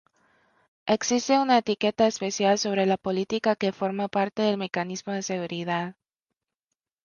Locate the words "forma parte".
3.71-4.41